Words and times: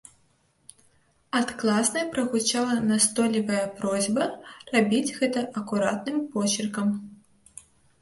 Ад 1.39 1.47
класнай 1.63 2.05
прагучала 2.15 2.79
настойлівая 2.93 3.61
просьба 3.79 4.23
рабіць 4.75 5.07
гэта 5.21 5.49
акуратным 5.63 6.17
почыркам. 6.37 6.87